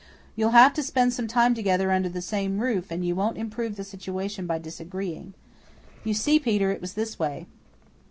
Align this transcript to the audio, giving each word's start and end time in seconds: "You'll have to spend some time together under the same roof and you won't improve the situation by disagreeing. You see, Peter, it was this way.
"You'll 0.35 0.49
have 0.49 0.73
to 0.73 0.81
spend 0.81 1.13
some 1.13 1.27
time 1.27 1.53
together 1.53 1.91
under 1.91 2.09
the 2.09 2.23
same 2.23 2.57
roof 2.57 2.89
and 2.89 3.05
you 3.05 3.13
won't 3.13 3.37
improve 3.37 3.75
the 3.75 3.83
situation 3.83 4.47
by 4.47 4.57
disagreeing. 4.57 5.35
You 6.03 6.15
see, 6.15 6.39
Peter, 6.39 6.71
it 6.71 6.81
was 6.81 6.93
this 6.93 7.19
way. 7.19 7.45